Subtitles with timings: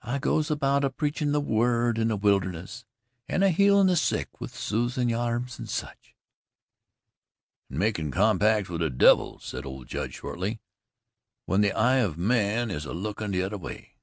[0.00, 2.86] I goes about a preachin' the word in the wilderness
[3.28, 6.14] an' a healin' the sick with soothin' yarbs and sech."
[7.68, 10.62] "An' a makin' compacts with the devil," said old Judd shortly,
[11.44, 13.96] "when the eye of man is a lookin' t'other way."